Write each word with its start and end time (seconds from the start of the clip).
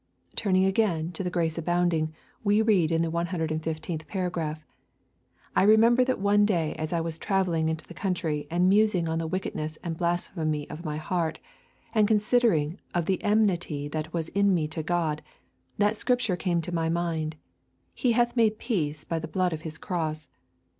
Turning 0.35 0.65
again 0.65 1.11
to 1.11 1.23
the 1.23 1.29
Grace 1.29 1.59
Abounding, 1.59 2.11
we 2.43 2.59
read 2.59 2.91
in 2.91 3.03
the 3.03 3.11
115th 3.11 4.07
paragraph: 4.07 4.65
'I 5.55 5.61
remember 5.61 6.03
that 6.03 6.17
one 6.19 6.43
day 6.43 6.73
as 6.73 6.91
I 6.91 6.99
was 6.99 7.19
travelling 7.19 7.69
into 7.69 7.85
the 7.85 7.93
country 7.93 8.47
and 8.49 8.67
musing 8.67 9.07
on 9.07 9.19
the 9.19 9.27
wickedness 9.27 9.77
and 9.83 9.95
blasphemy 9.95 10.67
of 10.71 10.83
my 10.83 10.97
heart, 10.97 11.39
and 11.93 12.07
considering 12.07 12.79
of 12.95 13.05
the 13.05 13.23
enmity 13.23 13.87
that 13.89 14.11
was 14.11 14.29
in 14.29 14.55
me 14.55 14.67
to 14.69 14.81
God, 14.81 15.21
that 15.77 15.95
scripture 15.95 16.35
came 16.35 16.57
into 16.57 16.71
my 16.73 16.89
mind, 16.89 17.35
He 17.93 18.13
hath 18.13 18.35
made 18.35 18.57
peace 18.57 19.03
by 19.03 19.19
the 19.19 19.27
blood 19.27 19.53
of 19.53 19.61
His 19.61 19.77
Cross. 19.77 20.29